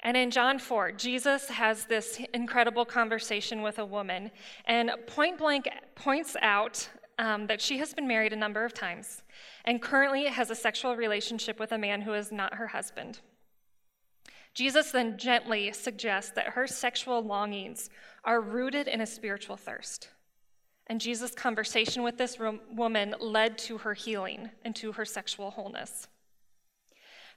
And 0.00 0.16
in 0.16 0.30
John 0.30 0.60
4, 0.60 0.92
Jesus 0.92 1.48
has 1.48 1.86
this 1.86 2.20
incredible 2.32 2.84
conversation 2.84 3.62
with 3.62 3.80
a 3.80 3.84
woman 3.84 4.30
and 4.66 4.92
point 5.08 5.38
blank 5.38 5.68
points 5.96 6.36
out 6.42 6.88
um, 7.18 7.48
that 7.48 7.60
she 7.60 7.78
has 7.78 7.92
been 7.92 8.06
married 8.06 8.32
a 8.32 8.36
number 8.36 8.64
of 8.64 8.72
times 8.72 9.22
and 9.64 9.82
currently 9.82 10.26
has 10.26 10.50
a 10.50 10.54
sexual 10.54 10.94
relationship 10.94 11.58
with 11.58 11.72
a 11.72 11.78
man 11.78 12.02
who 12.02 12.12
is 12.12 12.30
not 12.30 12.54
her 12.54 12.68
husband. 12.68 13.18
Jesus 14.56 14.90
then 14.90 15.18
gently 15.18 15.70
suggests 15.72 16.30
that 16.30 16.54
her 16.54 16.66
sexual 16.66 17.22
longings 17.22 17.90
are 18.24 18.40
rooted 18.40 18.88
in 18.88 19.02
a 19.02 19.06
spiritual 19.06 19.58
thirst. 19.58 20.08
And 20.86 20.98
Jesus' 20.98 21.32
conversation 21.32 22.02
with 22.02 22.16
this 22.16 22.38
woman 22.72 23.14
led 23.20 23.58
to 23.58 23.76
her 23.76 23.92
healing 23.92 24.48
and 24.64 24.74
to 24.76 24.92
her 24.92 25.04
sexual 25.04 25.50
wholeness. 25.50 26.08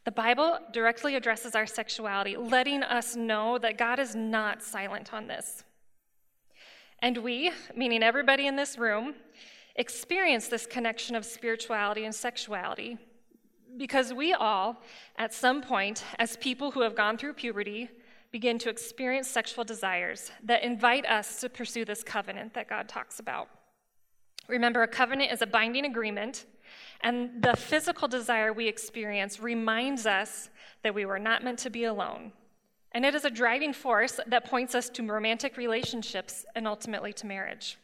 The 0.05 0.11
Bible 0.11 0.59
directly 0.71 1.15
addresses 1.15 1.55
our 1.55 1.65
sexuality, 1.65 2.37
letting 2.37 2.83
us 2.83 3.17
know 3.17 3.57
that 3.57 3.77
God 3.77 3.99
is 3.99 4.15
not 4.15 4.63
silent 4.63 5.13
on 5.13 5.27
this. 5.27 5.65
And 6.99 7.17
we, 7.17 7.51
meaning 7.75 8.01
everybody 8.01 8.47
in 8.47 8.55
this 8.55 8.77
room, 8.77 9.15
experience 9.75 10.47
this 10.47 10.65
connection 10.65 11.17
of 11.17 11.25
spirituality 11.25 12.05
and 12.05 12.15
sexuality 12.15 12.97
because 13.79 14.13
we 14.13 14.33
all, 14.33 14.77
at 15.17 15.33
some 15.33 15.61
point, 15.61 16.03
as 16.19 16.37
people 16.37 16.69
who 16.69 16.81
have 16.81 16.95
gone 16.95 17.17
through 17.17 17.33
puberty, 17.33 17.89
begin 18.31 18.59
to 18.59 18.69
experience 18.69 19.27
sexual 19.27 19.63
desires 19.63 20.31
that 20.43 20.63
invite 20.63 21.05
us 21.07 21.39
to 21.39 21.49
pursue 21.49 21.85
this 21.85 22.03
covenant 22.03 22.53
that 22.53 22.69
God 22.69 22.87
talks 22.87 23.19
about. 23.19 23.47
Remember, 24.47 24.83
a 24.83 24.87
covenant 24.87 25.31
is 25.31 25.41
a 25.41 25.47
binding 25.47 25.85
agreement, 25.85 26.45
and 27.01 27.41
the 27.41 27.55
physical 27.55 28.07
desire 28.07 28.51
we 28.51 28.67
experience 28.67 29.39
reminds 29.39 30.05
us 30.05 30.49
that 30.83 30.93
we 30.93 31.05
were 31.05 31.19
not 31.19 31.43
meant 31.43 31.59
to 31.59 31.69
be 31.69 31.85
alone. 31.85 32.33
And 32.91 33.05
it 33.05 33.15
is 33.15 33.25
a 33.25 33.29
driving 33.29 33.73
force 33.73 34.19
that 34.27 34.45
points 34.45 34.75
us 34.75 34.89
to 34.89 35.03
romantic 35.03 35.57
relationships 35.57 36.45
and 36.55 36.67
ultimately 36.67 37.13
to 37.13 37.27
marriage. 37.27 37.77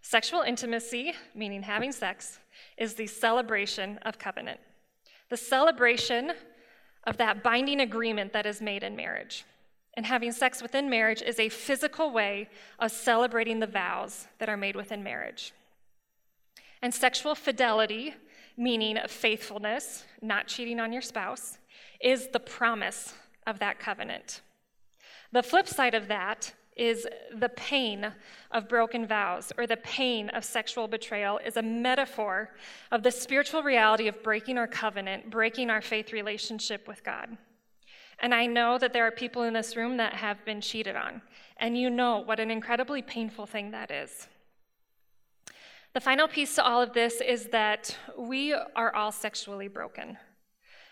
Sexual 0.00 0.42
intimacy, 0.42 1.12
meaning 1.34 1.62
having 1.62 1.92
sex, 1.92 2.38
is 2.76 2.94
the 2.94 3.06
celebration 3.06 3.98
of 4.02 4.18
covenant, 4.18 4.60
the 5.28 5.36
celebration 5.36 6.32
of 7.04 7.16
that 7.16 7.42
binding 7.42 7.80
agreement 7.80 8.32
that 8.32 8.46
is 8.46 8.60
made 8.60 8.82
in 8.82 8.96
marriage. 8.96 9.44
And 9.94 10.06
having 10.06 10.30
sex 10.32 10.62
within 10.62 10.88
marriage 10.88 11.22
is 11.22 11.40
a 11.40 11.48
physical 11.48 12.12
way 12.12 12.48
of 12.78 12.92
celebrating 12.92 13.58
the 13.58 13.66
vows 13.66 14.28
that 14.38 14.48
are 14.48 14.56
made 14.56 14.76
within 14.76 15.02
marriage. 15.02 15.52
And 16.82 16.94
sexual 16.94 17.34
fidelity, 17.34 18.14
meaning 18.56 18.98
faithfulness, 19.08 20.04
not 20.22 20.46
cheating 20.46 20.78
on 20.78 20.92
your 20.92 21.02
spouse, 21.02 21.58
is 22.00 22.28
the 22.28 22.40
promise 22.40 23.14
of 23.46 23.58
that 23.58 23.80
covenant. 23.80 24.42
The 25.32 25.42
flip 25.42 25.66
side 25.66 25.94
of 25.94 26.08
that 26.08 26.54
is 26.78 27.06
the 27.38 27.48
pain 27.50 28.12
of 28.52 28.68
broken 28.68 29.06
vows 29.06 29.52
or 29.58 29.66
the 29.66 29.76
pain 29.78 30.30
of 30.30 30.44
sexual 30.44 30.88
betrayal 30.88 31.38
is 31.44 31.56
a 31.56 31.62
metaphor 31.62 32.54
of 32.90 33.02
the 33.02 33.10
spiritual 33.10 33.62
reality 33.62 34.08
of 34.08 34.22
breaking 34.22 34.56
our 34.56 34.66
covenant, 34.66 35.30
breaking 35.30 35.68
our 35.68 35.82
faith 35.82 36.12
relationship 36.12 36.86
with 36.88 37.02
God. 37.04 37.36
And 38.20 38.34
I 38.34 38.46
know 38.46 38.78
that 38.78 38.92
there 38.92 39.06
are 39.06 39.10
people 39.10 39.42
in 39.42 39.52
this 39.52 39.76
room 39.76 39.96
that 39.98 40.14
have 40.14 40.44
been 40.44 40.60
cheated 40.60 40.96
on, 40.96 41.22
and 41.58 41.76
you 41.76 41.90
know 41.90 42.18
what 42.18 42.40
an 42.40 42.50
incredibly 42.50 43.02
painful 43.02 43.46
thing 43.46 43.70
that 43.72 43.90
is. 43.90 44.28
The 45.94 46.00
final 46.00 46.28
piece 46.28 46.54
to 46.56 46.64
all 46.64 46.82
of 46.82 46.92
this 46.92 47.20
is 47.20 47.46
that 47.48 47.96
we 48.16 48.52
are 48.52 48.94
all 48.94 49.12
sexually 49.12 49.68
broken. 49.68 50.18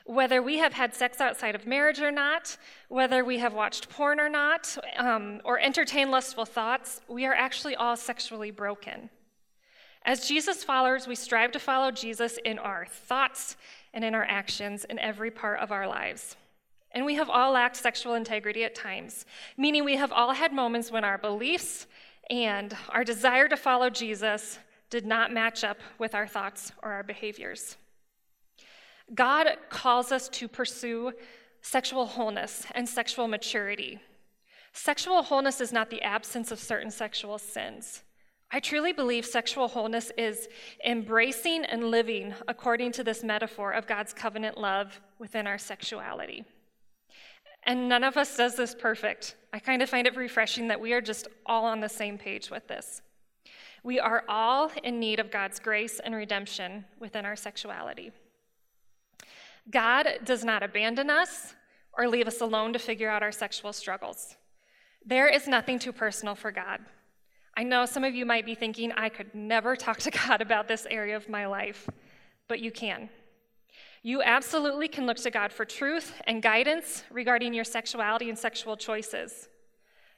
Whether 0.07 0.41
we 0.41 0.59
have 0.59 0.73
had 0.73 0.95
sex 0.95 1.21
outside 1.21 1.55
of 1.55 1.67
marriage 1.67 2.01
or 2.01 2.13
not, 2.13 2.57
whether 2.89 3.25
we 3.25 3.39
have 3.39 3.53
watched 3.53 3.89
porn 3.89 4.21
or 4.21 4.29
not, 4.29 4.79
um, 4.97 5.41
or 5.45 5.59
entertained 5.59 6.13
lustful 6.13 6.45
thoughts, 6.45 7.01
we 7.09 7.27
are 7.27 7.35
actually 7.35 7.75
all 7.75 7.97
sexually 7.97 8.53
broken. 8.53 9.11
As 10.05 10.29
Jesus 10.29 10.63
followers, 10.63 11.09
we 11.09 11.17
strive 11.17 11.51
to 11.51 11.59
follow 11.59 11.91
Jesus 11.91 12.39
in 12.45 12.61
our 12.61 12.87
thoughts 12.87 13.57
and 13.93 14.05
in 14.05 14.15
our 14.15 14.23
actions 14.23 14.85
in 14.85 15.01
every 15.01 15.33
part 15.33 15.59
of 15.59 15.73
our 15.73 15.89
lives. 15.89 16.37
And 16.93 17.05
we 17.05 17.17
have 17.17 17.29
all 17.29 17.53
lacked 17.53 17.75
sexual 17.77 18.15
integrity 18.15 18.63
at 18.63 18.77
times, 18.77 19.27
meaning 19.57 19.85
we 19.85 19.97
have 19.97 20.13
all 20.13 20.33
had 20.33 20.53
moments 20.53 20.93
when 20.93 21.03
our 21.03 21.19
beliefs 21.19 21.89
and 22.31 22.77
our 22.91 23.03
desire 23.03 23.49
to 23.49 23.57
follow 23.57 23.91
Jesus 23.91 24.61
did 24.89 25.05
not 25.05 25.33
match 25.33 25.65
up 25.65 25.79
with 25.99 26.15
our 26.15 26.29
thoughts 26.29 26.71
or 26.83 26.93
our 26.93 27.03
behaviors. 27.03 27.77
God 29.15 29.49
calls 29.71 30.11
us 30.11 30.29
to 30.31 30.49
pursue 30.49 31.13
sexual 31.63 32.07
wholeness 32.07 32.67
and 32.75 32.89
sexual 32.89 33.29
maturity. 33.29 34.01
Sexual 34.73 35.23
wholeness 35.23 35.61
is 35.61 35.73
not 35.73 35.91
the 35.91 36.03
absence 36.03 36.51
of 36.51 36.59
certain 36.59 36.91
sexual 36.91 37.39
sins. 37.39 38.03
I 38.51 38.61
truly 38.61 38.93
believe 38.93 39.25
sexual 39.27 39.69
wholeness 39.69 40.13
is 40.17 40.49
embracing 40.85 41.65
and 41.65 41.91
living 41.91 42.35
according 42.47 42.93
to 42.93 43.05
this 43.05 43.25
metaphor 43.25 43.73
of 43.73 43.87
God's 43.87 44.13
covenant 44.13 44.59
love 44.59 45.01
within 45.19 45.47
our 45.47 45.59
sexuality. 45.59 46.45
And 47.65 47.89
none 47.89 48.05
of 48.05 48.17
us 48.17 48.37
does 48.37 48.55
this 48.55 48.75
perfect. 48.75 49.35
I 49.53 49.59
kind 49.59 49.83
of 49.83 49.91
find 49.91 50.07
it 50.07 50.17
refreshing 50.17 50.69
that 50.69 50.81
we 50.81 50.93
are 50.93 51.01
just 51.01 51.27
all 51.45 51.65
on 51.65 51.81
the 51.81 51.89
same 51.89 52.19
page 52.19 52.51
with 52.51 52.69
this. 52.69 53.03
We 53.83 53.99
are 53.99 54.25
all 54.29 54.71
in 54.85 55.01
need 55.01 55.19
of 55.19 55.31
God's 55.33 55.59
grace 55.59 56.01
and 56.05 56.15
redemption 56.15 56.85
within 57.01 57.25
our 57.25 57.37
sexuality. 57.37 58.13
God 59.70 60.20
does 60.25 60.44
not 60.44 60.62
abandon 60.62 61.11
us 61.11 61.54
or 61.96 62.08
leave 62.08 62.28
us 62.28 62.40
alone 62.40 62.73
to 62.73 62.78
figure 62.78 63.11
out 63.11 63.23
our 63.23 63.32
sexual 63.32 63.73
struggles. 63.73 64.37
There 65.04 65.28
is 65.28 65.49
nothing 65.49 65.78
too 65.78 65.92
personal 65.92 66.35
for 66.35 66.50
God. 66.50 66.80
I 67.56 67.62
know 67.62 67.87
some 67.87 68.04
of 68.04 68.14
you 68.14 68.26
might 68.26 68.44
be 68.44 68.54
thinking, 68.54 68.92
I 68.92 69.08
could 69.08 69.35
never 69.35 69.76
talk 69.76 69.99
to 70.00 70.11
God 70.11 70.40
about 70.40 70.68
this 70.68 70.87
area 70.90 71.16
of 71.16 71.28
my 71.28 71.46
life, 71.46 71.88
but 72.49 72.61
you 72.61 72.70
can. 72.70 73.08
You 74.02 74.23
absolutely 74.23 74.88
can 74.88 75.06
look 75.06 75.16
to 75.18 75.30
God 75.30 75.52
for 75.52 75.64
truth 75.64 76.14
and 76.26 76.42
guidance 76.42 77.02
regarding 77.11 77.54
your 77.54 77.64
sexuality 77.64 78.28
and 78.28 78.38
sexual 78.38 78.76
choices. 78.76 79.49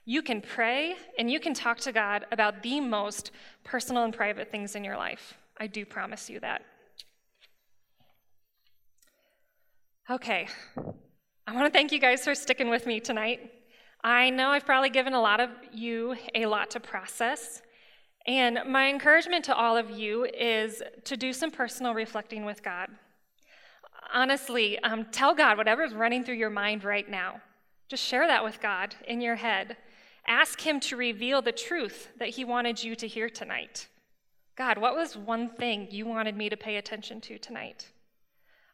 You 0.05 0.21
can 0.21 0.41
pray 0.41 0.95
and 1.17 1.31
you 1.31 1.39
can 1.39 1.53
talk 1.53 1.79
to 1.81 1.91
God 1.91 2.25
about 2.31 2.61
the 2.61 2.81
most 2.81 3.31
personal 3.63 4.03
and 4.03 4.13
private 4.13 4.51
things 4.51 4.75
in 4.75 4.83
your 4.83 4.97
life. 4.97 5.35
I 5.57 5.67
do 5.67 5.85
promise 5.85 6.29
you 6.29 6.39
that. 6.41 6.63
Okay, 10.11 10.47
I 11.45 11.53
want 11.53 11.67
to 11.67 11.69
thank 11.71 11.91
you 11.91 11.99
guys 11.99 12.23
for 12.23 12.33
sticking 12.33 12.67
with 12.67 12.87
me 12.87 12.99
tonight. 12.99 13.51
I 14.03 14.31
know 14.31 14.49
I've 14.49 14.65
probably 14.65 14.89
given 14.89 15.13
a 15.13 15.21
lot 15.21 15.39
of 15.39 15.51
you 15.71 16.15
a 16.33 16.47
lot 16.47 16.71
to 16.71 16.79
process. 16.79 17.61
And 18.25 18.57
my 18.65 18.89
encouragement 18.89 19.45
to 19.45 19.55
all 19.55 19.77
of 19.77 19.91
you 19.91 20.25
is 20.25 20.81
to 21.03 21.15
do 21.15 21.31
some 21.31 21.51
personal 21.51 21.93
reflecting 21.93 22.43
with 22.43 22.63
God. 22.63 22.89
Honestly, 24.11 24.79
um, 24.79 25.05
tell 25.11 25.35
God 25.35 25.59
whatever's 25.59 25.93
running 25.93 26.23
through 26.23 26.37
your 26.37 26.49
mind 26.49 26.83
right 26.83 27.07
now. 27.07 27.39
Just 27.87 28.03
share 28.03 28.25
that 28.25 28.43
with 28.43 28.59
God 28.59 28.95
in 29.07 29.21
your 29.21 29.35
head. 29.35 29.77
Ask 30.25 30.59
Him 30.59 30.79
to 30.79 30.97
reveal 30.97 31.43
the 31.43 31.51
truth 31.51 32.07
that 32.17 32.29
He 32.29 32.43
wanted 32.43 32.83
you 32.83 32.95
to 32.95 33.07
hear 33.07 33.29
tonight. 33.29 33.87
God, 34.55 34.79
what 34.79 34.95
was 34.95 35.15
one 35.15 35.49
thing 35.49 35.87
you 35.91 36.07
wanted 36.07 36.35
me 36.35 36.49
to 36.49 36.57
pay 36.57 36.77
attention 36.77 37.21
to 37.21 37.37
tonight? 37.37 37.91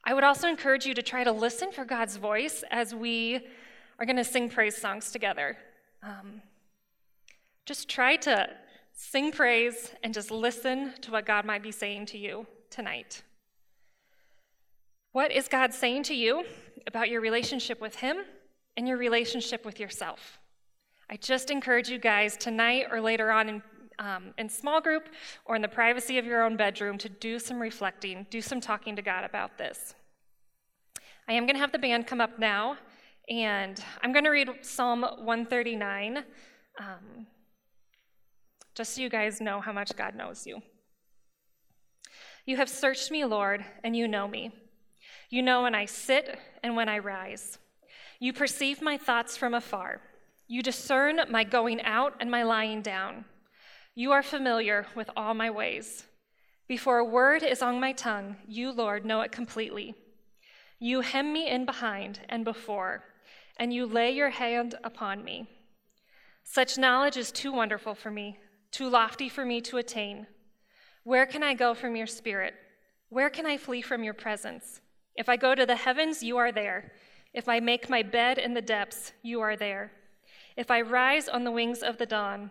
I 0.08 0.14
would 0.14 0.22
also 0.22 0.48
encourage 0.48 0.86
you 0.86 0.94
to 0.94 1.02
try 1.02 1.24
to 1.24 1.32
listen 1.32 1.72
for 1.72 1.84
God's 1.84 2.16
voice 2.16 2.62
as 2.70 2.94
we 2.94 3.44
are 3.98 4.06
going 4.06 4.16
to 4.16 4.24
sing 4.24 4.48
praise 4.48 4.76
songs 4.76 5.10
together. 5.10 5.58
Um, 6.00 6.42
just 7.64 7.88
try 7.88 8.14
to 8.18 8.48
sing 8.92 9.32
praise 9.32 9.92
and 10.04 10.14
just 10.14 10.30
listen 10.30 10.92
to 11.00 11.10
what 11.10 11.26
God 11.26 11.44
might 11.44 11.60
be 11.60 11.72
saying 11.72 12.06
to 12.06 12.18
you 12.18 12.46
tonight. 12.70 13.24
What 15.10 15.32
is 15.32 15.48
God 15.48 15.74
saying 15.74 16.04
to 16.04 16.14
you 16.14 16.44
about 16.86 17.08
your 17.08 17.20
relationship 17.20 17.80
with 17.80 17.96
Him 17.96 18.18
and 18.76 18.86
your 18.86 18.98
relationship 18.98 19.64
with 19.64 19.80
yourself? 19.80 20.38
I 21.10 21.16
just 21.16 21.50
encourage 21.50 21.88
you 21.88 21.98
guys 21.98 22.36
tonight 22.36 22.86
or 22.92 23.00
later 23.00 23.32
on 23.32 23.48
in, 23.48 23.62
um, 23.98 24.34
in 24.38 24.48
small 24.48 24.80
group 24.80 25.08
or 25.44 25.56
in 25.56 25.62
the 25.62 25.68
privacy 25.68 26.18
of 26.18 26.26
your 26.26 26.42
own 26.42 26.56
bedroom 26.56 26.98
to 26.98 27.08
do 27.08 27.38
some 27.38 27.60
reflecting, 27.60 28.26
do 28.30 28.40
some 28.40 28.60
talking 28.60 28.96
to 28.96 29.02
God 29.02 29.24
about 29.24 29.58
this. 29.58 29.94
I 31.28 31.32
am 31.32 31.44
going 31.44 31.56
to 31.56 31.60
have 31.60 31.72
the 31.72 31.78
band 31.78 32.06
come 32.06 32.20
up 32.20 32.38
now, 32.38 32.76
and 33.28 33.82
I'm 34.02 34.12
going 34.12 34.24
to 34.24 34.30
read 34.30 34.50
Psalm 34.62 35.02
139. 35.02 36.18
Um, 36.78 37.26
just 38.74 38.94
so 38.94 39.00
you 39.00 39.08
guys 39.08 39.40
know 39.40 39.60
how 39.60 39.72
much 39.72 39.96
God 39.96 40.14
knows 40.14 40.46
you. 40.46 40.60
You 42.44 42.58
have 42.58 42.68
searched 42.68 43.10
me, 43.10 43.24
Lord, 43.24 43.64
and 43.82 43.96
you 43.96 44.06
know 44.06 44.28
me. 44.28 44.52
You 45.30 45.42
know 45.42 45.62
when 45.62 45.74
I 45.74 45.86
sit 45.86 46.38
and 46.62 46.76
when 46.76 46.88
I 46.88 46.98
rise. 46.98 47.58
You 48.20 48.32
perceive 48.32 48.80
my 48.80 48.96
thoughts 48.96 49.36
from 49.36 49.54
afar. 49.54 50.00
You 50.46 50.62
discern 50.62 51.20
my 51.28 51.42
going 51.42 51.82
out 51.82 52.14
and 52.20 52.30
my 52.30 52.44
lying 52.44 52.82
down. 52.82 53.24
You 53.98 54.12
are 54.12 54.22
familiar 54.22 54.86
with 54.94 55.08
all 55.16 55.32
my 55.32 55.48
ways. 55.48 56.04
Before 56.68 56.98
a 56.98 57.04
word 57.04 57.42
is 57.42 57.62
on 57.62 57.80
my 57.80 57.92
tongue, 57.92 58.36
you, 58.46 58.70
Lord, 58.70 59.06
know 59.06 59.22
it 59.22 59.32
completely. 59.32 59.94
You 60.78 61.00
hem 61.00 61.32
me 61.32 61.48
in 61.48 61.64
behind 61.64 62.20
and 62.28 62.44
before, 62.44 63.04
and 63.56 63.72
you 63.72 63.86
lay 63.86 64.10
your 64.10 64.28
hand 64.28 64.74
upon 64.84 65.24
me. 65.24 65.48
Such 66.44 66.76
knowledge 66.76 67.16
is 67.16 67.32
too 67.32 67.50
wonderful 67.50 67.94
for 67.94 68.10
me, 68.10 68.36
too 68.70 68.90
lofty 68.90 69.30
for 69.30 69.46
me 69.46 69.62
to 69.62 69.78
attain. 69.78 70.26
Where 71.04 71.24
can 71.24 71.42
I 71.42 71.54
go 71.54 71.72
from 71.72 71.96
your 71.96 72.06
spirit? 72.06 72.52
Where 73.08 73.30
can 73.30 73.46
I 73.46 73.56
flee 73.56 73.80
from 73.80 74.04
your 74.04 74.12
presence? 74.12 74.82
If 75.14 75.30
I 75.30 75.38
go 75.38 75.54
to 75.54 75.64
the 75.64 75.74
heavens, 75.74 76.22
you 76.22 76.36
are 76.36 76.52
there. 76.52 76.92
If 77.32 77.48
I 77.48 77.60
make 77.60 77.88
my 77.88 78.02
bed 78.02 78.36
in 78.36 78.52
the 78.52 78.60
depths, 78.60 79.14
you 79.22 79.40
are 79.40 79.56
there. 79.56 79.90
If 80.54 80.70
I 80.70 80.82
rise 80.82 81.28
on 81.30 81.44
the 81.44 81.50
wings 81.50 81.82
of 81.82 81.96
the 81.96 82.04
dawn, 82.04 82.50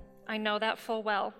I 0.31 0.37
know 0.37 0.57
that 0.59 0.79
full 0.79 1.03
well. 1.03 1.33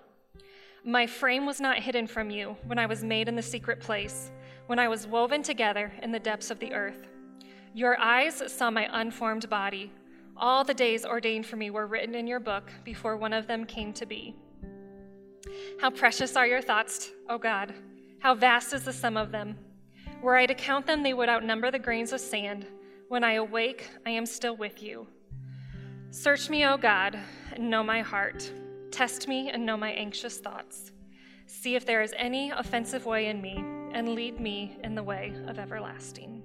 My 0.84 1.06
frame 1.06 1.46
was 1.46 1.62
not 1.62 1.78
hidden 1.78 2.06
from 2.06 2.28
you 2.28 2.56
when 2.66 2.78
I 2.78 2.84
was 2.84 3.02
made 3.02 3.26
in 3.26 3.34
the 3.34 3.40
secret 3.40 3.80
place, 3.80 4.30
when 4.66 4.78
I 4.78 4.86
was 4.86 5.06
woven 5.06 5.42
together 5.42 5.90
in 6.02 6.12
the 6.12 6.18
depths 6.18 6.50
of 6.50 6.58
the 6.58 6.74
earth. 6.74 7.06
Your 7.72 7.98
eyes 7.98 8.42
saw 8.52 8.70
my 8.70 8.86
unformed 8.92 9.48
body. 9.48 9.90
All 10.36 10.62
the 10.62 10.74
days 10.74 11.06
ordained 11.06 11.46
for 11.46 11.56
me 11.56 11.70
were 11.70 11.86
written 11.86 12.14
in 12.14 12.26
your 12.26 12.38
book 12.38 12.70
before 12.84 13.16
one 13.16 13.32
of 13.32 13.46
them 13.46 13.64
came 13.64 13.94
to 13.94 14.04
be. 14.04 14.36
How 15.80 15.88
precious 15.88 16.36
are 16.36 16.46
your 16.46 16.60
thoughts, 16.60 17.12
O 17.30 17.38
God! 17.38 17.72
How 18.18 18.34
vast 18.34 18.74
is 18.74 18.84
the 18.84 18.92
sum 18.92 19.16
of 19.16 19.32
them! 19.32 19.56
Were 20.20 20.36
I 20.36 20.44
to 20.44 20.54
count 20.54 20.86
them, 20.86 21.02
they 21.02 21.14
would 21.14 21.30
outnumber 21.30 21.70
the 21.70 21.78
grains 21.78 22.12
of 22.12 22.20
sand. 22.20 22.66
When 23.08 23.24
I 23.24 23.34
awake, 23.36 23.88
I 24.04 24.10
am 24.10 24.26
still 24.26 24.54
with 24.54 24.82
you. 24.82 25.06
Search 26.10 26.50
me, 26.50 26.66
O 26.66 26.76
God, 26.76 27.18
and 27.54 27.70
know 27.70 27.82
my 27.82 28.02
heart. 28.02 28.52
Test 28.92 29.26
me 29.26 29.48
and 29.48 29.64
know 29.64 29.78
my 29.78 29.90
anxious 29.92 30.36
thoughts. 30.36 30.92
See 31.46 31.76
if 31.76 31.86
there 31.86 32.02
is 32.02 32.14
any 32.18 32.50
offensive 32.50 33.06
way 33.06 33.26
in 33.26 33.40
me, 33.40 33.56
and 33.92 34.10
lead 34.10 34.38
me 34.38 34.76
in 34.84 34.94
the 34.94 35.02
way 35.02 35.32
of 35.48 35.58
everlasting. 35.58 36.41